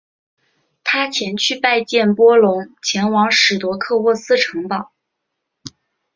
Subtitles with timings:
[0.83, 4.91] 他前去拜见波隆前往史铎克渥斯城堡。